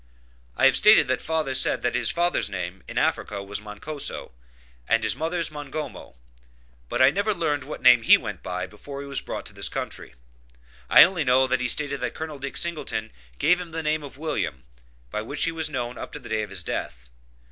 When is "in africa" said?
2.87-3.43